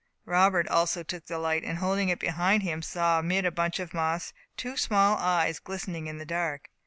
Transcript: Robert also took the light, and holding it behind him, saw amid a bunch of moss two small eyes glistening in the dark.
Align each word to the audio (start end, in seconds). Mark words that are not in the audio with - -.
Robert 0.25 0.67
also 0.67 1.03
took 1.03 1.27
the 1.27 1.37
light, 1.37 1.63
and 1.63 1.77
holding 1.77 2.09
it 2.09 2.17
behind 2.19 2.63
him, 2.63 2.81
saw 2.81 3.19
amid 3.19 3.45
a 3.45 3.51
bunch 3.51 3.79
of 3.79 3.93
moss 3.93 4.33
two 4.57 4.75
small 4.75 5.15
eyes 5.19 5.59
glistening 5.59 6.07
in 6.07 6.17
the 6.17 6.25
dark. 6.25 6.69